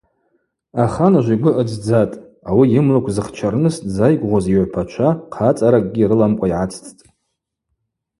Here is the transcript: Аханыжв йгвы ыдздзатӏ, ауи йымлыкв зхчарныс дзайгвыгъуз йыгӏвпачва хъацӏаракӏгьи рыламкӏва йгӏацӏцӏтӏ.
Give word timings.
Аханыжв 0.85 1.29
йгвы 1.33 1.51
ыдздзатӏ, 1.61 2.21
ауи 2.49 2.65
йымлыкв 2.73 3.09
зхчарныс 3.15 3.75
дзайгвыгъуз 3.87 4.45
йыгӏвпачва 4.49 5.09
хъацӏаракӏгьи 5.35 6.09
рыламкӏва 6.09 6.47
йгӏацӏцӏтӏ. 6.49 7.01